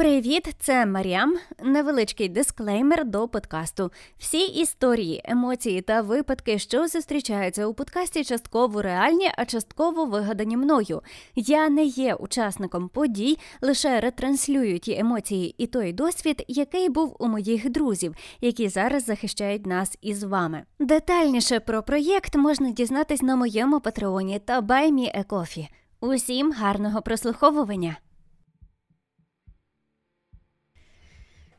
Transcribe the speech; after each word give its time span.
Привіт, 0.00 0.54
це 0.58 0.86
Маріам. 0.86 1.34
Невеличкий 1.62 2.28
дисклеймер 2.28 3.04
до 3.04 3.28
подкасту. 3.28 3.90
Всі 4.18 4.46
історії, 4.46 5.22
емоції 5.24 5.80
та 5.80 6.00
випадки, 6.00 6.58
що 6.58 6.88
зустрічаються 6.88 7.66
у 7.66 7.74
подкасті, 7.74 8.24
частково 8.24 8.82
реальні, 8.82 9.30
а 9.36 9.44
частково 9.44 10.04
вигадані 10.04 10.56
мною. 10.56 11.02
Я 11.34 11.68
не 11.68 11.84
є 11.84 12.14
учасником 12.14 12.88
подій, 12.88 13.38
лише 13.60 14.00
ретранслюю 14.00 14.78
ті 14.78 14.98
емоції 14.98 15.54
і 15.58 15.66
той 15.66 15.92
досвід, 15.92 16.44
який 16.48 16.88
був 16.88 17.16
у 17.18 17.28
моїх 17.28 17.70
друзів, 17.70 18.14
які 18.40 18.68
зараз 18.68 19.04
захищають 19.04 19.66
нас 19.66 19.98
із 20.02 20.22
вами. 20.22 20.62
Детальніше 20.78 21.60
про 21.60 21.82
проєкт 21.82 22.36
можна 22.36 22.70
дізнатись 22.70 23.22
на 23.22 23.36
моєму 23.36 23.80
патреоні 23.80 24.38
та 24.38 24.60
Баймі 24.60 25.10
Екофі. 25.14 25.68
Усім 26.00 26.52
гарного 26.52 27.02
прослуховування! 27.02 27.96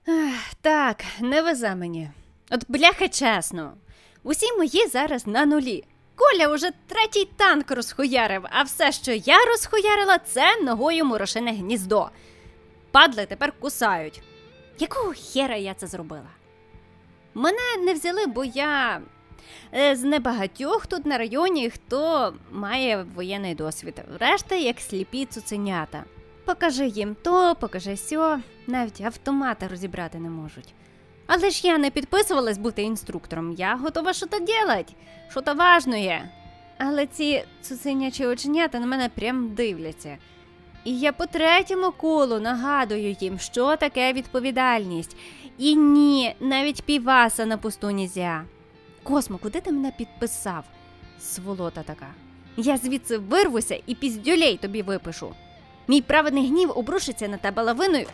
Ах, 0.07 0.53
Так, 0.61 1.03
не 1.19 1.41
везе 1.41 1.75
мені. 1.75 2.09
От 2.51 2.65
бляха 2.67 3.07
чесно. 3.07 3.73
Усі 4.23 4.53
мої 4.57 4.87
зараз 4.87 5.27
на 5.27 5.45
нулі. 5.45 5.83
Коля 6.15 6.47
уже 6.53 6.71
третій 6.87 7.25
танк 7.37 7.71
розхуярив, 7.71 8.45
а 8.49 8.63
все, 8.63 8.91
що 8.91 9.11
я 9.11 9.45
розхуярила, 9.45 10.17
це 10.17 10.61
ногою 10.61 11.05
морошине 11.05 11.51
гніздо. 11.51 12.09
Падли 12.91 13.25
тепер 13.25 13.53
кусають. 13.59 14.21
Якого 14.79 15.13
хера 15.33 15.55
я 15.55 15.73
це 15.73 15.87
зробила? 15.87 16.29
Мене 17.33 17.77
не 17.79 17.93
взяли, 17.93 18.25
бо 18.25 18.43
я 18.43 19.01
е, 19.73 19.95
з 19.95 20.03
небагатьох 20.03 20.85
тут 20.85 21.05
на 21.05 21.17
районі, 21.17 21.69
хто 21.69 22.33
має 22.51 23.05
воєнний 23.15 23.55
досвід. 23.55 24.01
Решта 24.19 24.55
як 24.55 24.79
сліпі 24.79 25.25
цуценята. 25.25 26.03
Покажи 26.51 26.87
їм 26.87 27.15
то, 27.23 27.55
покажи 27.55 27.97
сьо, 27.97 28.39
навіть 28.67 29.01
автомати 29.01 29.67
розібрати 29.67 30.19
не 30.19 30.29
можуть. 30.29 30.73
Але 31.27 31.49
ж 31.49 31.67
я 31.67 31.77
не 31.77 31.89
підписувалась 31.89 32.57
бути 32.57 32.81
інструктором, 32.81 33.51
я 33.51 33.75
готова 33.75 34.13
що 34.13 34.25
то 34.25 34.39
делать, 34.39 34.95
що 35.29 35.41
то 35.41 35.53
важно 35.53 35.97
є. 35.97 36.29
Але 36.77 37.07
ці 37.07 37.43
цуценячі 37.61 38.25
оченята 38.25 38.79
на 38.79 38.85
мене 38.85 39.09
прям 39.09 39.53
дивляться. 39.53 40.17
І 40.83 40.99
я 40.99 41.11
по 41.11 41.25
третьому 41.25 41.91
колу 41.91 42.39
нагадую 42.39 43.15
їм, 43.19 43.39
що 43.39 43.75
таке 43.75 44.13
відповідальність. 44.13 45.17
І 45.57 45.75
ні, 45.75 46.35
навіть 46.39 46.83
піваса 46.83 47.45
на 47.45 47.57
пусту 47.57 47.91
нізя. 47.91 48.43
Космо, 49.03 49.37
куди 49.37 49.61
ти 49.61 49.71
мене 49.71 49.91
підписав? 49.97 50.63
Сволота 51.19 51.83
така. 51.83 52.07
Я 52.57 52.77
звідси 52.77 53.17
вирвуся 53.17 53.81
і 53.85 53.95
піздюлей 53.95 54.57
тобі 54.57 54.81
випишу. 54.81 55.35
Мій 55.87 56.01
праведний 56.01 56.47
гнів 56.47 56.71
обрушиться 56.75 57.27
на 57.27 57.37
тебе 57.37 57.63
лавиною. 57.63 58.07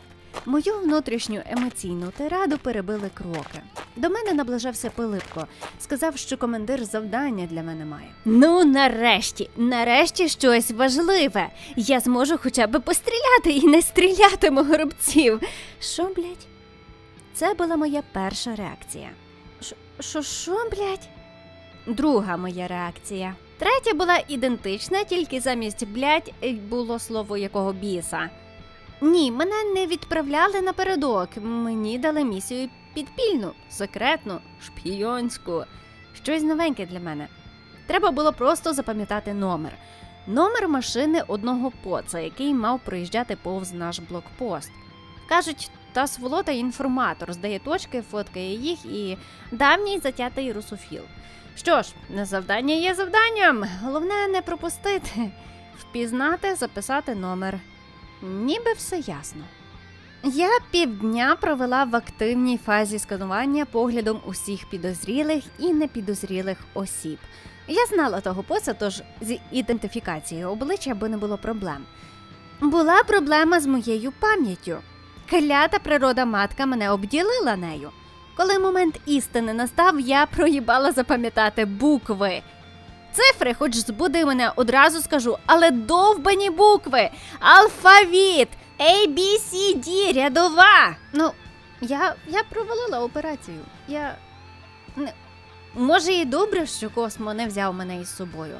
Мою 0.45 0.79
внутрішню 0.79 1.41
емоційну 1.45 2.11
тираду 2.17 2.57
перебили 2.57 3.09
кроки. 3.13 3.61
До 3.95 4.09
мене 4.09 4.33
наближався 4.33 4.89
Пилипко, 4.89 5.47
сказав, 5.79 6.17
що 6.17 6.37
командир 6.37 6.85
завдання 6.85 7.45
для 7.45 7.63
мене 7.63 7.85
має. 7.85 8.07
Ну, 8.25 8.65
нарешті, 8.65 9.49
нарешті 9.57 10.29
щось 10.29 10.71
важливе. 10.71 11.49
Я 11.75 11.99
зможу 11.99 12.37
хоча 12.43 12.67
б 12.67 12.79
постріляти 12.79 13.51
і 13.51 13.67
не 13.67 13.81
стрілятиму 13.81 14.63
горобців. 14.63 15.41
Що, 15.79 16.03
блядь? 16.03 16.47
Це 17.33 17.53
була 17.53 17.75
моя 17.75 18.03
перша 18.11 18.55
реакція. 18.55 19.09
Що, 19.99 20.21
що, 20.21 20.69
блядь? 20.71 21.07
Друга 21.87 22.37
моя 22.37 22.67
реакція. 22.67 23.35
Третя 23.57 23.93
була 23.93 24.19
ідентична, 24.27 25.03
тільки 25.03 25.39
замість 25.39 25.87
блядь, 25.87 26.33
було 26.69 26.99
слово 26.99 27.37
якого 27.37 27.73
біса. 27.73 28.29
Ні, 29.01 29.31
мене 29.31 29.63
не 29.75 29.87
відправляли 29.87 30.61
напередок. 30.61 31.29
Мені 31.37 31.99
дали 31.99 32.23
місію 32.23 32.69
підпільну, 32.93 33.51
секретну, 33.69 34.39
шпійонську, 34.65 35.63
щось 36.23 36.43
новеньке 36.43 36.85
для 36.85 36.99
мене. 36.99 37.27
Треба 37.87 38.11
було 38.11 38.33
просто 38.33 38.73
запам'ятати 38.73 39.33
номер. 39.33 39.71
Номер 40.27 40.67
машини 40.69 41.23
одного 41.27 41.71
поца, 41.83 42.19
який 42.19 42.53
мав 42.53 42.79
проїжджати 42.79 43.37
повз 43.43 43.73
наш 43.73 43.99
блокпост. 43.99 44.71
Кажуть, 45.29 45.71
та 45.97 46.07
сволота 46.07 46.51
інформатор 46.51 47.33
здає 47.33 47.59
точки, 47.59 48.01
фоткає 48.11 48.55
їх 48.55 48.85
і 48.85 49.17
давній 49.51 49.99
затятий 49.99 50.53
русофіл. 50.53 51.01
Що 51.55 51.81
ж, 51.81 51.93
завдання 52.23 52.73
є 52.73 52.93
завданням. 52.93 53.65
Головне 53.83 54.27
не 54.27 54.41
пропустити, 54.41 55.31
впізнати, 55.79 56.55
записати 56.55 57.15
номер. 57.15 57.59
Ніби 58.21 58.73
все 58.73 58.97
ясно. 58.97 59.41
Я 60.23 60.49
півдня 60.71 61.35
провела 61.41 61.83
в 61.83 61.95
активній 61.95 62.57
фазі 62.57 62.99
сканування 62.99 63.65
поглядом 63.65 64.21
усіх 64.25 64.69
підозрілих 64.69 65.43
і 65.59 65.73
непідозрілих 65.73 66.57
осіб. 66.73 67.17
Я 67.67 67.85
знала 67.85 68.21
того 68.21 68.43
поса, 68.43 68.73
тож 68.73 69.01
з 69.21 69.39
ідентифікацією 69.51 70.49
обличчя 70.49 70.95
би 70.95 71.09
не 71.09 71.17
було 71.17 71.37
проблем. 71.37 71.85
Була 72.61 73.03
проблема 73.03 73.59
з 73.59 73.65
моєю 73.65 74.13
пам'яттю. 74.19 74.77
Клята 75.29 75.79
природа 75.79 76.25
матка 76.25 76.65
мене 76.65 76.91
обділила 76.91 77.55
нею. 77.55 77.91
Коли 78.37 78.59
момент 78.59 78.99
істини 79.05 79.53
настав, 79.53 79.99
я 79.99 80.25
проїбала 80.25 80.91
запам'ятати 80.91 81.65
букви. 81.65 82.41
Цифри, 83.11 83.53
хоч 83.53 83.75
збуди 83.75 84.25
мене, 84.25 84.51
одразу 84.55 85.01
скажу, 85.01 85.37
але 85.45 85.71
довбані 85.71 86.49
букви, 86.49 87.09
алфавіт, 87.39 88.47
A, 88.79 89.07
B, 89.07 89.19
C, 89.19 89.75
D, 89.75 90.13
рядова. 90.13 90.95
Ну, 91.13 91.31
я 91.81 92.15
я 92.27 92.43
провалила 92.43 92.99
операцію. 92.99 93.59
Я. 93.87 94.15
Не... 94.95 95.13
Може, 95.75 96.13
і 96.13 96.25
добре, 96.25 96.65
що 96.65 96.89
Космо 96.89 97.33
не 97.33 97.47
взяв 97.47 97.73
мене 97.73 98.01
із 98.01 98.15
собою. 98.15 98.57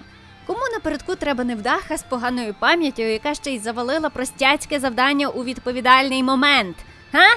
Кому 0.48 0.60
напередку 0.74 1.16
треба 1.16 1.44
невдаха 1.44 1.98
з 1.98 2.04
поганою 2.04 2.56
пам'яттю, 2.60 3.02
яка 3.02 3.34
ще 3.34 3.52
й 3.52 3.60
завалила 3.60 4.10
простяцьке 4.10 4.80
завдання 4.80 5.28
у 5.28 5.44
відповідальний 5.44 6.24
момент? 6.24 6.78
Га? 7.12 7.28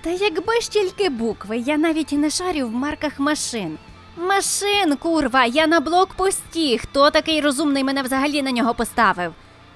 Та 0.00 0.10
якби 0.10 0.60
ж 0.60 0.70
тільки 0.70 1.08
букви, 1.08 1.58
я 1.58 1.76
навіть 1.76 2.12
і 2.12 2.16
не 2.16 2.30
шарю 2.30 2.66
в 2.66 2.70
марках 2.70 3.18
машин. 3.18 3.78
Машин, 4.16 4.96
курва, 4.96 5.44
я 5.44 5.66
на 5.66 5.80
блокпості. 5.80 6.78
Хто 6.78 7.10
такий 7.10 7.40
розумний 7.40 7.84
мене 7.84 8.02
взагалі 8.02 8.42
на 8.42 8.50
нього 8.50 8.74
поставив? 8.74 9.32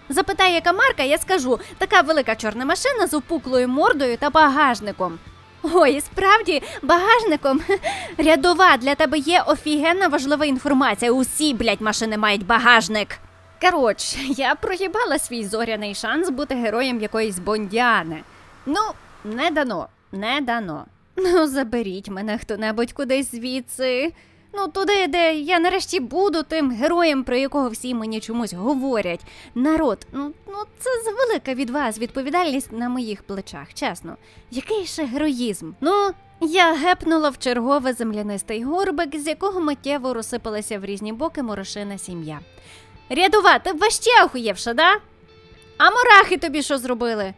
Запитай, 0.09 0.55
яка 0.55 0.73
марка, 0.73 1.03
я 1.03 1.19
скажу 1.19 1.61
така 1.79 2.01
велика 2.01 2.37
чорна 2.37 2.65
машина 2.65 3.07
з 3.07 3.15
опуклою 3.15 3.69
мордою 3.69 4.17
та 4.17 4.31
багажником. 4.31 5.19
Ой, 5.63 6.01
справді, 6.01 6.63
багажником 6.83 7.61
рядова 8.19 8.77
для 8.77 8.95
тебе 8.95 9.19
є 9.19 9.43
офігенна 9.47 10.09
важлива 10.09 10.45
інформація. 10.45 11.13
Усі, 11.13 11.55
блядь, 11.55 11.81
машини 11.81 12.19
мають 12.19 12.47
багажник. 12.47 13.19
Коротше, 13.61 14.19
я 14.23 14.55
проїбала 14.55 15.19
свій 15.19 15.45
зоряний 15.45 15.95
шанс 15.95 16.31
бути 16.31 16.55
героєм 16.55 17.01
якоїсь 17.01 17.39
бондіани. 17.39 18.23
Ну, 18.67 18.81
не 19.25 19.51
дано 19.51 19.89
не 20.13 20.41
дано. 20.41 20.85
Ну, 21.17 21.47
заберіть 21.47 22.09
мене 22.09 22.39
хто-небудь 22.39 22.93
кудись 22.93 23.31
звідси. 23.31 24.13
Ну, 24.53 24.69
туди, 24.69 25.07
де 25.07 25.35
я 25.35 25.59
нарешті 25.59 26.01
буду 26.01 26.43
тим 26.43 26.71
героєм, 26.71 27.25
про 27.25 27.37
якого 27.37 27.69
всі 27.69 27.95
мені 27.95 28.21
чомусь 28.21 28.53
говорять. 28.55 29.21
Народ, 29.55 30.07
ну 30.13 30.33
ну 30.47 30.55
це 30.79 30.91
завелика 31.05 31.55
від 31.55 31.71
вас 31.71 31.99
відповідальність 31.99 32.73
на 32.73 32.89
моїх 32.89 33.23
плечах, 33.23 33.75
чесно. 33.75 34.17
Який 34.51 34.87
ще 34.87 35.05
героїзм? 35.05 35.73
Ну, 35.81 36.11
я 36.41 36.75
гепнула 36.75 37.29
в 37.29 37.39
чергове 37.39 37.93
землянистий 37.93 38.65
горбик, 38.65 39.17
з 39.17 39.27
якого 39.27 39.61
миттєво 39.61 40.15
розсипалася 40.15 40.79
в 40.79 40.85
різні 40.85 41.13
боки 41.13 41.43
морошина 41.43 41.99
сім'я. 41.99 42.41
Рядова, 43.11 43.59
ти 43.59 43.73
ваще 43.73 44.25
охуєвша, 44.25 44.75
да? 44.75 44.97
А 45.79 45.91
мурахи 45.91 46.37
тобі 46.37 46.63
що 46.63 46.79
зробили? 46.79 47.35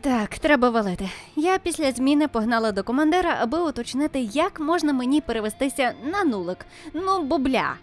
Так, 0.00 0.38
треба 0.38 0.70
валити. 0.70 1.10
Я 1.36 1.58
після 1.58 1.92
зміни 1.92 2.28
погнала 2.28 2.72
до 2.72 2.84
командира, 2.84 3.38
аби 3.40 3.58
уточнити, 3.58 4.20
як 4.20 4.60
можна 4.60 4.92
мені 4.92 5.20
перевестися 5.20 5.92
на 6.04 6.24
нулик. 6.24 6.66
Ну, 6.94 7.22
бубля. 7.22 7.74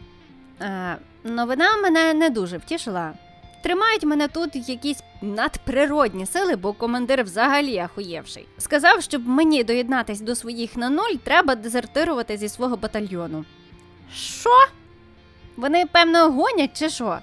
Е, 0.61 0.97
новина 1.23 1.77
мене 1.77 2.13
не 2.13 2.29
дуже 2.29 2.57
втішила. 2.57 3.13
Тримають 3.63 4.03
мене 4.03 4.27
тут 4.27 4.69
якісь 4.69 5.03
надприродні 5.21 6.25
сили, 6.25 6.55
бо 6.55 6.73
командир 6.73 7.23
взагалі 7.23 7.77
ахуєвший. 7.77 8.45
Сказав, 8.57 9.01
щоб 9.01 9.27
мені 9.27 9.63
доєднатись 9.63 10.21
до 10.21 10.35
своїх 10.35 10.77
на 10.77 10.89
нуль, 10.89 11.15
треба 11.23 11.55
дезертирувати 11.55 12.37
зі 12.37 12.49
свого 12.49 12.77
батальйону. 12.77 13.45
Що? 14.13 14.67
Вони, 15.57 15.85
певно, 15.85 16.31
гонять, 16.31 16.79
чи 16.79 16.89
що? 16.89 17.19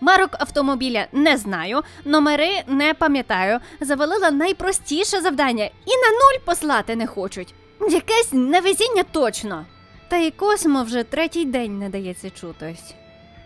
Марок 0.00 0.30
автомобіля 0.38 1.06
не 1.12 1.36
знаю, 1.36 1.82
номери 2.04 2.62
не 2.66 2.94
пам'ятаю. 2.94 3.60
Завалила 3.80 4.30
найпростіше 4.30 5.20
завдання 5.20 5.64
і 5.64 5.90
на 5.90 6.10
нуль 6.10 6.44
послати 6.44 6.96
не 6.96 7.06
хочуть. 7.06 7.54
Якесь 7.80 8.32
невезіння 8.32 9.02
точно. 9.12 9.66
Та 10.08 10.16
й 10.16 10.30
космо 10.30 10.82
вже 10.82 11.02
третій 11.02 11.44
день 11.44 11.78
не 11.78 11.88
дається 11.88 12.30
чутись. 12.30 12.94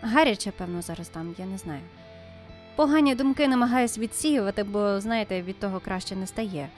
Гаряче, 0.01 0.51
певно, 0.51 0.81
зараз 0.81 1.09
там, 1.09 1.35
я 1.37 1.45
не 1.45 1.57
знаю. 1.57 1.81
погані 2.75 3.15
думки 3.15 3.47
намагаюсь 3.47 3.97
відсіювати, 3.97 4.63
бо, 4.63 4.99
знаєте, 4.99 5.41
від 5.41 5.59
того 5.59 5.79
краще 5.79 6.15
не 6.15 6.27
стає. 6.27 6.69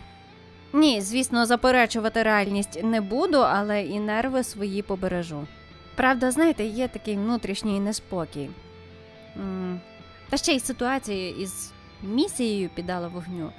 Ні, 0.73 1.01
звісно, 1.01 1.45
заперечувати 1.45 2.23
реальність 2.23 2.83
не 2.83 3.01
буду, 3.01 3.37
але 3.37 3.83
і 3.83 3.99
нерви 3.99 4.43
свої 4.43 4.81
побережу. 4.81 5.47
Правда, 5.95 6.31
знаєте, 6.31 6.63
є 6.63 6.87
такий 6.87 7.15
внутрішній 7.15 7.79
неспокій. 7.79 8.49
Та 10.29 10.37
ще 10.37 10.53
й 10.53 10.59
ситуація 10.59 11.29
із 11.29 11.71
місією 12.03 12.69
піддала 12.69 13.07
вогню. 13.07 13.51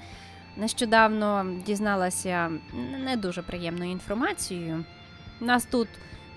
Нещодавно 0.56 1.46
дізналася 1.66 2.50
не 3.04 3.16
дуже 3.16 3.42
приємною 3.42 3.90
інформацією. 3.90 4.84
Нас 5.40 5.64
тут 5.64 5.88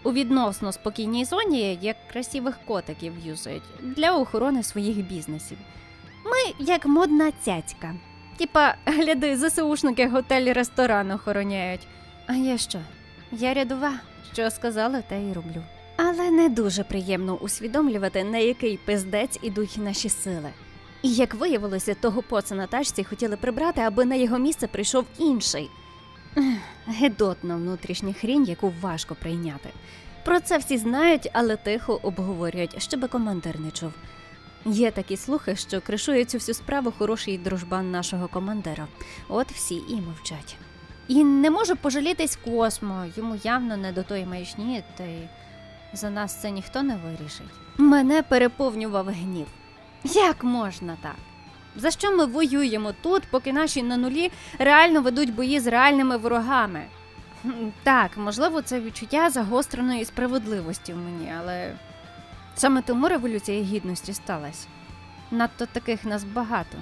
у 0.03 0.13
відносно 0.13 0.71
спокійній 0.71 1.25
зоні 1.25 1.77
як 1.81 2.07
красивих 2.07 2.59
котиків 2.65 3.13
юзають 3.25 3.63
для 3.81 4.11
охорони 4.11 4.63
своїх 4.63 4.97
бізнесів. 4.97 5.57
Ми 6.25 6.65
як 6.65 6.85
модна 6.85 7.31
цяцька. 7.31 7.95
Типа, 8.37 8.75
гляди, 8.85 9.37
ЗСУшники 9.37 10.07
готель-ресторан 10.07 11.11
охороняють. 11.11 11.87
А 12.27 12.33
я 12.33 12.57
що? 12.57 12.79
Я 13.31 13.53
рядова, 13.53 13.93
що 14.33 14.51
сказала, 14.51 15.01
те 15.01 15.21
й 15.21 15.33
роблю. 15.33 15.63
Але 15.97 16.31
не 16.31 16.49
дуже 16.49 16.83
приємно 16.83 17.35
усвідомлювати, 17.35 18.23
на 18.23 18.37
який 18.37 18.77
пиздець 18.77 19.39
ідуть 19.41 19.77
наші 19.77 20.09
сили. 20.09 20.49
І 21.01 21.13
як 21.13 21.33
виявилося, 21.33 21.93
того 21.93 22.21
поца 22.21 22.55
на 22.55 22.67
тачці 22.67 23.03
хотіли 23.03 23.37
прибрати, 23.37 23.81
аби 23.81 24.05
на 24.05 24.15
його 24.15 24.37
місце 24.37 24.67
прийшов 24.67 25.05
інший. 25.17 25.69
Гедотна 26.87 27.55
внутрішня 27.55 28.13
хрінь, 28.13 28.45
яку 28.45 28.73
важко 28.81 29.15
прийняти. 29.15 29.69
Про 30.25 30.39
це 30.39 30.57
всі 30.57 30.77
знають, 30.77 31.29
але 31.33 31.55
тихо 31.55 31.99
обговорюють, 32.03 32.81
щоби 32.81 33.07
командир 33.07 33.59
не 33.59 33.71
чув. 33.71 33.91
Є 34.65 34.91
такі 34.91 35.17
слухи, 35.17 35.55
що 35.55 35.81
кришує 35.81 36.25
цю 36.25 36.37
всю 36.37 36.55
справу 36.55 36.93
хороший 36.97 37.37
дружбан 37.37 37.91
нашого 37.91 38.27
командира. 38.27 38.87
От 39.29 39.51
всі 39.51 39.75
і 39.75 39.95
мовчать. 39.95 40.55
І 41.07 41.23
не 41.23 41.51
можу 41.51 41.75
пожалітись 41.75 42.37
космо, 42.45 43.05
йому 43.17 43.35
явно 43.43 43.77
не 43.77 43.91
до 43.91 44.03
тої 44.03 44.25
маячні, 44.25 44.83
та 44.97 45.03
й 45.03 45.27
за 45.95 46.09
нас 46.09 46.35
це 46.41 46.51
ніхто 46.51 46.83
не 46.83 46.95
вирішить. 46.95 47.51
Мене 47.77 48.21
переповнював 48.21 49.07
гнів. 49.07 49.47
Як 50.03 50.43
можна 50.43 50.97
так? 51.01 51.15
За 51.75 51.91
що 51.91 52.17
ми 52.17 52.25
воюємо 52.25 52.93
тут, 53.01 53.23
поки 53.31 53.53
наші 53.53 53.83
на 53.83 53.97
нулі 53.97 54.31
реально 54.59 55.01
ведуть 55.01 55.33
бої 55.33 55.59
з 55.59 55.67
реальними 55.67 56.17
ворогами? 56.17 56.81
Так, 57.83 58.17
можливо, 58.17 58.61
це 58.61 58.79
відчуття 58.79 59.29
загостреної 59.29 60.05
справедливості 60.05 60.93
в 60.93 60.97
мені, 60.97 61.33
але 61.39 61.73
саме 62.55 62.81
тому 62.81 63.07
революція 63.07 63.63
гідності 63.63 64.13
сталася. 64.13 64.67
Надто 65.31 65.65
таких 65.65 66.05
нас 66.05 66.23
багато. 66.23 66.77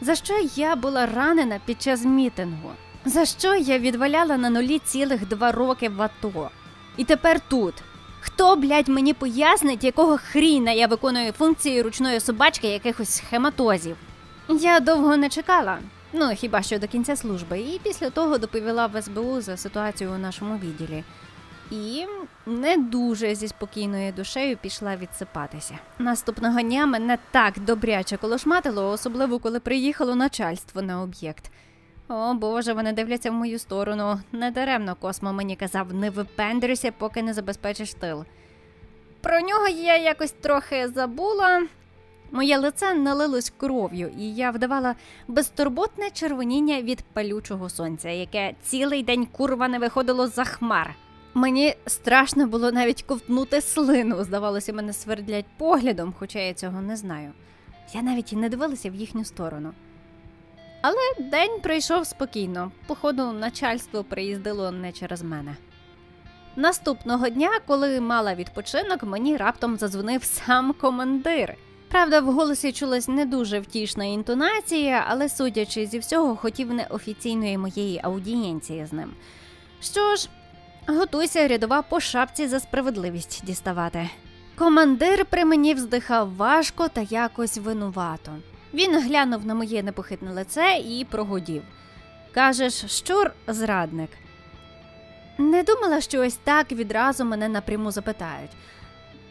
За 0.00 0.14
що 0.14 0.34
я 0.54 0.76
була 0.76 1.06
ранена 1.06 1.60
під 1.64 1.82
час 1.82 2.04
мітингу? 2.04 2.70
За 3.04 3.24
що 3.24 3.54
я 3.54 3.78
відваляла 3.78 4.36
на 4.36 4.50
нулі 4.50 4.78
цілих 4.78 5.28
два 5.28 5.52
роки 5.52 5.88
в 5.88 6.02
АТО? 6.02 6.50
І 6.96 7.04
тепер 7.04 7.40
тут. 7.40 7.74
Хто, 8.20 8.56
блядь, 8.56 8.88
мені 8.88 9.14
пояснить, 9.14 9.84
якого 9.84 10.18
хріна 10.18 10.72
я 10.72 10.86
виконую 10.86 11.32
функції 11.32 11.82
ручної 11.82 12.20
собачки 12.20 12.68
якихось 12.68 13.14
схематозів? 13.14 13.96
Я 14.48 14.80
довго 14.80 15.16
не 15.16 15.28
чекала, 15.28 15.78
ну 16.12 16.30
хіба 16.34 16.62
що 16.62 16.78
до 16.78 16.88
кінця 16.88 17.16
служби, 17.16 17.60
і 17.60 17.80
після 17.82 18.10
того 18.10 18.38
доповіла 18.38 18.86
в 18.86 19.02
СБУ 19.02 19.40
за 19.40 19.56
ситуацію 19.56 20.12
у 20.12 20.18
нашому 20.18 20.58
відділі. 20.58 21.04
І 21.70 22.06
не 22.46 22.76
дуже 22.76 23.34
зі 23.34 23.48
спокійною 23.48 24.12
душею 24.12 24.56
пішла 24.56 24.96
відсипатися. 24.96 25.78
Наступного 25.98 26.60
дня 26.60 26.86
мене 26.86 27.18
так 27.30 27.60
добряче 27.60 28.16
колошматило, 28.16 28.90
особливо 28.90 29.38
коли 29.38 29.60
приїхало 29.60 30.14
начальство 30.14 30.82
на 30.82 31.02
об'єкт. 31.02 31.50
О 32.12 32.34
Боже, 32.34 32.72
вони 32.72 32.92
дивляться 32.92 33.30
в 33.30 33.34
мою 33.34 33.58
сторону. 33.58 34.20
Недаремно 34.32 34.94
Космо 34.94 35.32
мені 35.32 35.56
казав, 35.56 35.94
не 35.94 36.10
випендрюйся, 36.10 36.92
поки 36.92 37.22
не 37.22 37.34
забезпечиш 37.34 37.94
тил. 37.94 38.24
Про 39.20 39.40
нього 39.40 39.68
я 39.68 39.96
якось 39.96 40.32
трохи 40.32 40.88
забула. 40.88 41.62
Моє 42.30 42.58
лице 42.58 42.94
налилось 42.94 43.52
кров'ю, 43.56 44.10
і 44.18 44.34
я 44.34 44.50
вдавала 44.50 44.94
безтурботне 45.28 46.10
червоніння 46.10 46.82
від 46.82 47.02
палючого 47.12 47.68
сонця, 47.68 48.08
яке 48.08 48.54
цілий 48.62 49.02
день 49.02 49.26
курва 49.26 49.68
не 49.68 49.78
виходило 49.78 50.26
за 50.26 50.44
хмар. 50.44 50.94
Мені 51.34 51.74
страшно 51.86 52.46
було 52.46 52.72
навіть 52.72 53.02
ковтнути 53.02 53.60
слину. 53.60 54.24
Здавалося, 54.24 54.72
мене 54.72 54.92
свердлять 54.92 55.46
поглядом, 55.56 56.14
хоча 56.18 56.38
я 56.38 56.54
цього 56.54 56.80
не 56.80 56.96
знаю. 56.96 57.32
Я 57.92 58.02
навіть 58.02 58.32
і 58.32 58.36
не 58.36 58.48
дивилася 58.48 58.90
в 58.90 58.94
їхню 58.94 59.24
сторону. 59.24 59.72
Але 60.82 61.14
день 61.18 61.60
пройшов 61.62 62.06
спокійно. 62.06 62.72
Походу, 62.86 63.32
начальство 63.32 64.04
приїздило 64.04 64.70
не 64.70 64.92
через 64.92 65.22
мене. 65.22 65.56
Наступного 66.56 67.28
дня, 67.28 67.50
коли 67.66 68.00
мала 68.00 68.34
відпочинок, 68.34 69.02
мені 69.02 69.36
раптом 69.36 69.76
задзвонив 69.76 70.24
сам 70.24 70.72
командир. 70.72 71.56
Правда, 71.90 72.20
в 72.20 72.32
голосі 72.32 72.72
чулась 72.72 73.08
не 73.08 73.26
дуже 73.26 73.60
втішна 73.60 74.04
інтонація, 74.04 75.04
але, 75.08 75.28
судячи 75.28 75.86
зі 75.86 75.98
всього, 75.98 76.36
хотів 76.36 76.72
неофіційної 76.72 77.58
моєї 77.58 78.00
аудієнції 78.04 78.86
з 78.86 78.92
ним. 78.92 79.12
Що 79.80 80.16
ж, 80.16 80.28
готуйся 80.86 81.48
рядова 81.48 81.82
по 81.82 82.00
шапці 82.00 82.46
за 82.46 82.60
справедливість 82.60 83.44
діставати. 83.44 84.10
Командир 84.58 85.24
при 85.24 85.44
мені 85.44 85.74
вздихав 85.74 86.36
важко 86.36 86.88
та 86.88 87.00
якось 87.00 87.58
винувато. 87.58 88.32
Він 88.74 89.02
глянув 89.02 89.46
на 89.46 89.54
моє 89.54 89.82
непохитне 89.82 90.32
лице 90.32 90.82
і 90.88 91.06
прогудів. 91.10 91.62
Кажеш, 92.32 92.74
щур 92.74 93.30
зрадник. 93.46 94.10
Не 95.38 95.62
думала, 95.62 96.00
що 96.00 96.20
ось 96.20 96.38
так 96.44 96.72
відразу 96.72 97.24
мене 97.24 97.48
напряму 97.48 97.90
запитають. 97.90 98.50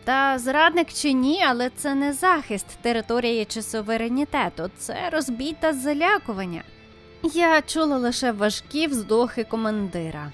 Та 0.03 0.39
зрадник 0.39 0.93
чи 0.93 1.13
ні, 1.13 1.43
але 1.47 1.69
це 1.69 1.95
не 1.95 2.13
захист 2.13 2.65
території 2.81 3.45
чи 3.45 3.61
суверенітету, 3.61 4.71
це 4.77 5.09
розбій 5.09 5.55
та 5.59 5.73
залякування. 5.73 6.63
Я 7.23 7.61
чула 7.61 7.97
лише 7.97 8.31
важкі 8.31 8.87
вздохи 8.87 9.43
командира. 9.43 10.31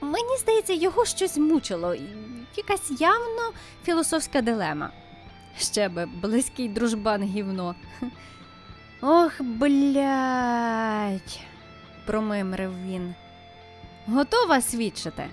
Мені 0.00 0.36
здається, 0.40 0.72
його 0.72 1.04
щось 1.04 1.36
мучило, 1.36 1.94
якась 2.56 3.00
явно 3.00 3.52
філософська 3.84 4.42
дилема. 4.42 4.90
Ще 5.58 5.88
би 5.88 6.06
близький 6.06 6.68
дружбан 6.68 7.22
гівно. 7.22 7.74
Ох, 9.00 9.32
блядь, 9.40 11.40
промимрив 12.06 12.72
він. 12.86 13.14
Готова 14.06 14.60
свідчити? 14.60 15.24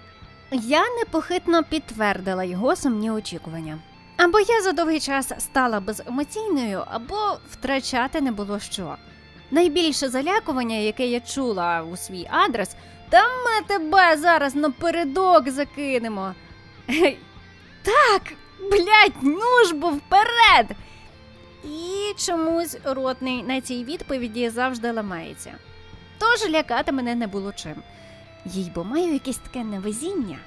Я 0.51 0.83
непохитно 0.99 1.63
підтвердила 1.63 2.43
його 2.43 2.75
сумні 2.75 3.11
очікування. 3.11 3.79
Або 4.17 4.39
я 4.39 4.61
за 4.61 4.71
довгий 4.71 4.99
час 4.99 5.31
стала 5.37 5.79
беземоційною, 5.79 6.83
або 6.87 7.37
втрачати 7.51 8.21
не 8.21 8.31
було 8.31 8.59
що. 8.59 8.95
Найбільше 9.51 10.09
залякування, 10.09 10.75
яке 10.75 11.07
я 11.07 11.19
чула 11.19 11.83
у 11.83 11.97
свій 11.97 12.27
адрес, 12.29 12.75
та 13.09 13.23
ми 13.23 13.67
тебе 13.67 14.17
зараз 14.17 14.55
напередок 14.55 15.49
закинемо. 15.49 16.33
Так, 17.83 18.21
блядь, 18.59 19.21
ну 19.21 19.65
ж 19.67 19.75
бо 19.75 19.89
вперед. 19.89 20.77
І 21.63 22.13
чомусь 22.17 22.77
ротний 22.83 23.43
на 23.43 23.61
цій 23.61 23.83
відповіді 23.83 24.49
завжди 24.49 24.91
ламається. 24.91 25.53
Тож 26.19 26.49
лякати 26.49 26.91
мене 26.91 27.15
не 27.15 27.27
було 27.27 27.53
чим. 27.53 27.75
Їй 28.45 28.71
бо 28.75 28.83
маю 28.83 29.13
якесь 29.13 29.37
таке 29.37 29.63
невезіння. 29.63 30.37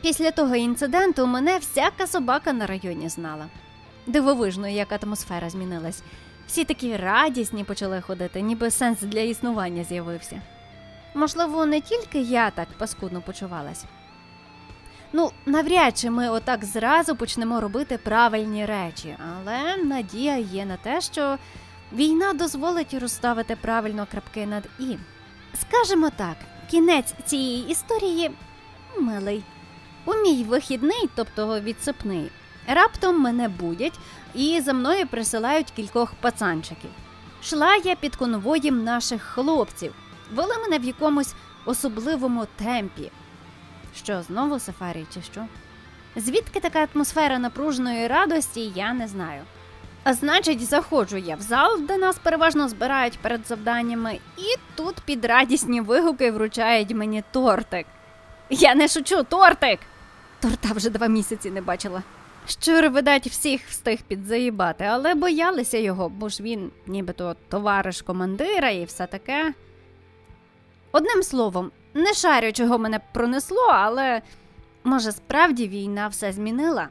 Після 0.00 0.30
того 0.30 0.56
інциденту 0.56 1.26
мене 1.26 1.58
всяка 1.58 2.06
собака 2.06 2.52
на 2.52 2.66
районі 2.66 3.08
знала. 3.08 3.46
Дивовижно, 4.06 4.68
як 4.68 5.02
атмосфера 5.02 5.50
змінилась. 5.50 6.02
Всі 6.46 6.64
такі 6.64 6.96
радісні 6.96 7.64
почали 7.64 8.00
ходити, 8.00 8.40
ніби 8.40 8.70
сенс 8.70 9.00
для 9.00 9.20
існування 9.20 9.84
з'явився. 9.84 10.42
Можливо, 11.14 11.66
не 11.66 11.80
тільки 11.80 12.20
я 12.20 12.50
так 12.50 12.68
паскудно 12.78 13.20
почувалась. 13.20 13.84
Ну, 15.12 15.30
навряд 15.46 15.98
чи 15.98 16.10
ми 16.10 16.28
отак 16.28 16.64
зразу 16.64 17.16
почнемо 17.16 17.60
робити 17.60 17.98
правильні 17.98 18.66
речі, 18.66 19.16
але 19.38 19.76
надія 19.76 20.36
є 20.36 20.64
на 20.64 20.76
те, 20.76 21.00
що 21.00 21.38
війна 21.92 22.32
дозволить 22.32 22.94
розставити 22.94 23.56
правильно 23.56 24.06
крапки 24.10 24.46
над 24.46 24.64
і. 24.78 24.96
Скажемо 25.60 26.10
так, 26.10 26.36
кінець 26.70 27.14
цієї 27.24 27.68
історії 27.70 28.30
милий. 28.98 29.44
У 30.04 30.14
мій 30.14 30.44
вихідний, 30.44 31.08
тобто 31.14 31.60
відсипний, 31.60 32.30
раптом 32.66 33.20
мене 33.20 33.48
будять 33.48 33.98
і 34.34 34.60
за 34.60 34.72
мною 34.72 35.06
присилають 35.06 35.70
кількох 35.70 36.14
пацанчиків. 36.14 36.90
Шла 37.42 37.76
я 37.76 37.96
під 37.96 38.16
конвоєм 38.16 38.84
наших 38.84 39.22
хлопців, 39.22 39.94
вели 40.34 40.54
мене 40.58 40.78
в 40.78 40.84
якомусь 40.84 41.34
особливому 41.66 42.46
темпі. 42.56 43.10
Що, 43.96 44.22
знову 44.22 44.58
сафарі, 44.58 45.06
чи 45.14 45.22
що? 45.22 45.46
Звідки 46.16 46.60
така 46.60 46.88
атмосфера 46.94 47.38
напруженої 47.38 48.06
радості, 48.06 48.72
я 48.74 48.92
не 48.92 49.08
знаю. 49.08 49.42
А 50.04 50.14
значить, 50.14 50.68
заходжу 50.68 51.16
я 51.16 51.36
в 51.36 51.40
зал, 51.40 51.80
де 51.80 51.98
нас 51.98 52.18
переважно 52.18 52.68
збирають 52.68 53.18
перед 53.18 53.46
завданнями, 53.46 54.18
і 54.36 54.56
тут 54.74 55.00
під 55.04 55.24
радісні 55.24 55.80
вигуки 55.80 56.30
вручають 56.30 56.90
мені 56.90 57.22
тортик. 57.30 57.86
Я 58.50 58.74
не 58.74 58.88
шучу, 58.88 59.22
тортик! 59.22 59.80
Торта 60.40 60.72
вже 60.72 60.90
два 60.90 61.06
місяці 61.06 61.50
не 61.50 61.60
бачила. 61.60 62.02
Щур, 62.48 62.90
видать, 62.90 63.26
всіх 63.26 63.66
встиг 63.68 64.02
підзаїбати, 64.02 64.84
але 64.84 65.14
боялися 65.14 65.78
його, 65.78 66.08
бо 66.08 66.28
ж 66.28 66.42
він 66.42 66.70
нібито 66.86 67.36
товариш 67.48 68.02
командира 68.02 68.70
і 68.70 68.84
все 68.84 69.06
таке. 69.06 69.54
Одним 70.92 71.22
словом, 71.22 71.70
не 71.94 72.14
шарю, 72.14 72.52
чого 72.52 72.78
мене 72.78 73.00
пронесло, 73.12 73.66
але 73.70 74.22
може 74.84 75.12
справді 75.12 75.68
війна 75.68 76.08
все 76.08 76.32
змінила? 76.32 76.88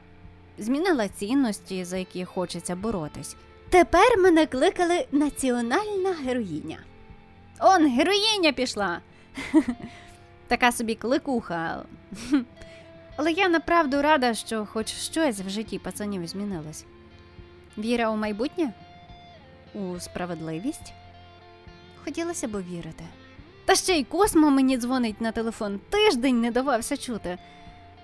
Змінила 0.57 1.07
цінності, 1.07 1.83
за 1.83 1.97
які 1.97 2.25
хочеться 2.25 2.75
боротись. 2.75 3.35
Тепер 3.69 4.17
мене 4.17 4.45
кликали 4.45 5.05
національна 5.11 6.13
героїня. 6.25 6.77
Он 7.59 7.87
героїня 7.87 8.51
пішла. 8.51 9.01
Така 10.47 10.71
собі 10.71 10.95
кликуха. 10.95 11.85
Але 13.15 13.31
я 13.31 13.49
направду 13.49 14.01
рада, 14.01 14.33
що 14.33 14.65
хоч 14.65 14.87
щось 14.87 15.39
в 15.39 15.49
житті 15.49 15.79
пацанів 15.79 16.27
змінилось. 16.27 16.85
Віра 17.77 18.09
у 18.09 18.15
майбутнє? 18.15 18.73
У 19.73 19.99
справедливість? 19.99 20.93
Хотілося 22.03 22.47
б 22.47 22.61
вірити. 22.61 23.03
Та 23.71 23.75
ще 23.75 23.97
й 23.97 24.03
космо 24.03 24.49
мені 24.49 24.77
дзвонить 24.77 25.21
на 25.21 25.31
телефон, 25.31 25.79
тиждень 25.89 26.41
не 26.41 26.51
давався 26.51 26.97
чути. 26.97 27.37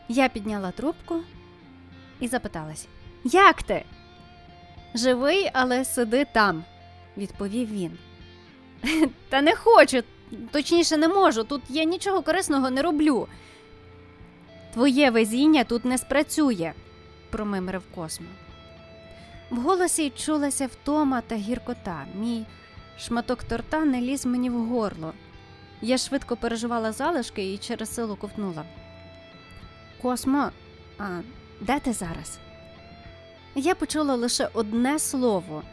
Я 0.10 0.30
підняла 0.30 0.72
трубку 0.72 1.16
і 2.20 2.28
запиталась: 2.28 2.88
Як 3.24 3.64
ти? 3.64 3.84
Живий, 4.96 5.50
але 5.54 5.86
сиди 5.86 6.26
там, 6.34 6.64
відповів 7.18 7.72
він. 7.72 7.98
Та 9.30 9.42
не 9.42 9.56
хочу, 9.56 10.04
точніше, 10.52 10.98
не 10.98 11.08
можу. 11.08 11.44
Тут 11.44 11.62
я 11.70 11.84
нічого 11.84 12.22
корисного 12.22 12.70
не 12.70 12.82
роблю. 12.82 13.28
Твоє 14.74 15.10
везіння 15.10 15.64
тут 15.64 15.86
не 15.86 15.98
спрацює, 15.98 16.74
промимрив 17.30 17.84
Космо. 17.96 18.28
В 19.50 19.58
голосі 19.58 20.10
чулася 20.10 20.68
втома 20.68 21.22
та 21.22 21.36
гіркота. 21.36 22.06
Мій 22.16 22.46
шматок 23.00 23.44
торта 23.44 23.86
не 23.86 24.02
ліз 24.02 24.26
мені 24.26 24.50
в 24.50 24.66
горло. 24.66 25.14
Я 25.82 25.98
швидко 25.98 26.36
переживала 26.36 26.92
залишки 26.92 27.54
і 27.54 27.58
через 27.58 27.94
силу 27.94 28.16
ковтнула. 28.16 28.64
Космо, 30.02 30.52
а 30.98 31.20
де 31.62 31.80
ти 31.80 31.94
зараз? 31.94 32.40
Я 33.56 33.76
почула 33.76 34.16
лише 34.16 34.50
одне 34.54 35.00
слово, 35.00 35.64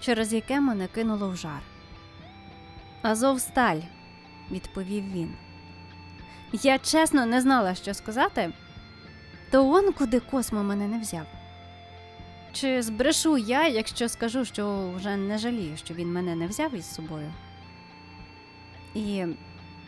через 0.00 0.32
яке 0.32 0.60
мене 0.60 0.86
кинуло 0.86 1.28
в 1.28 1.36
жар. 1.36 1.60
Азовсталь, 3.02 3.80
відповів 4.50 5.12
він. 5.12 5.34
Я 6.52 6.78
чесно 6.78 7.26
не 7.26 7.40
знала, 7.40 7.74
що 7.74 7.94
сказати, 7.94 8.52
то 9.50 9.70
он 9.70 9.92
куди 9.92 10.20
космо 10.20 10.62
мене 10.62 10.88
не 10.88 10.98
взяв. 10.98 11.26
Чи 12.52 12.82
збрешу 12.82 13.38
я, 13.38 13.68
якщо 13.68 14.08
скажу, 14.08 14.44
що 14.44 14.92
вже 14.96 15.16
не 15.16 15.38
жалію, 15.38 15.76
що 15.76 15.94
він 15.94 16.12
мене 16.12 16.34
не 16.34 16.46
взяв 16.46 16.74
із 16.74 16.94
собою? 16.94 17.32
І 18.98 19.26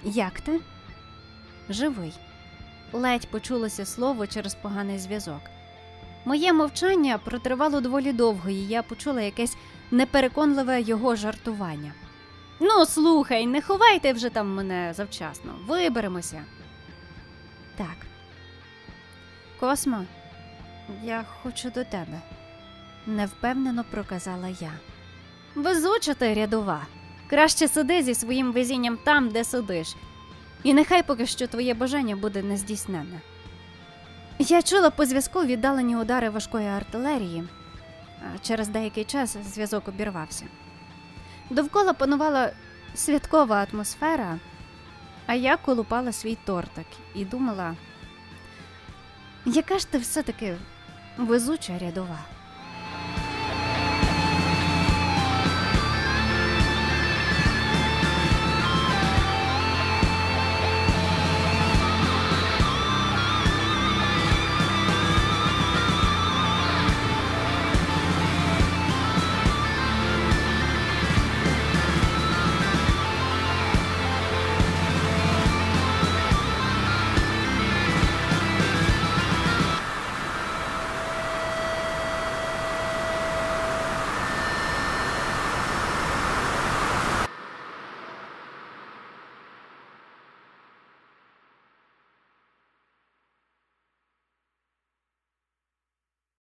як 0.04 0.40
ти? 0.40 0.60
Живий. 1.68 2.12
Ледь 2.92 3.30
почулося 3.30 3.84
слово 3.84 4.26
через 4.26 4.54
поганий 4.54 4.98
зв'язок. 4.98 5.40
Моє 6.24 6.52
мовчання 6.52 7.18
протривало 7.18 7.80
доволі 7.80 8.12
довго, 8.12 8.50
і 8.50 8.54
я 8.54 8.82
почула 8.82 9.22
якесь 9.22 9.56
непереконливе 9.90 10.80
його 10.80 11.16
жартування. 11.16 11.92
Ну, 12.60 12.86
слухай, 12.86 13.46
не 13.46 13.62
ховайте 13.62 14.12
вже 14.12 14.28
там 14.30 14.54
мене 14.54 14.92
завчасно. 14.96 15.54
Виберемося. 15.66 16.44
Так. 17.76 17.96
Космо, 19.60 20.04
я 21.02 21.24
хочу 21.42 21.70
до 21.70 21.84
тебе, 21.84 22.20
невпевнено 23.06 23.84
проказала 23.90 24.48
я. 24.48 24.72
Везуча 25.54 26.14
ти 26.14 26.34
рядова. 26.34 26.86
Краще 27.30 27.68
сиди 27.68 28.02
зі 28.02 28.14
своїм 28.14 28.52
везінням 28.52 28.98
там, 29.04 29.28
де 29.28 29.44
сидиш, 29.44 29.96
і 30.62 30.74
нехай 30.74 31.02
поки 31.02 31.26
що 31.26 31.46
твоє 31.46 31.74
бажання 31.74 32.16
буде 32.16 32.42
нездійсненне. 32.42 33.20
Я 34.38 34.62
чула 34.62 34.90
по 34.90 35.06
зв'язку 35.06 35.44
віддалені 35.44 35.96
удари 35.96 36.30
важкої 36.30 36.68
артилерії, 36.68 37.44
через 38.42 38.68
деякий 38.68 39.04
час 39.04 39.36
зв'язок 39.54 39.88
обірвався. 39.88 40.44
Довкола 41.50 41.92
панувала 41.92 42.50
святкова 42.94 43.66
атмосфера, 43.72 44.38
а 45.26 45.34
я 45.34 45.56
колупала 45.56 46.12
свій 46.12 46.38
тортик 46.44 46.86
і 47.14 47.24
думала, 47.24 47.76
яка 49.46 49.78
ж 49.78 49.88
ти 49.88 49.98
все-таки 49.98 50.56
везуча 51.18 51.78
рядова. 51.78 52.18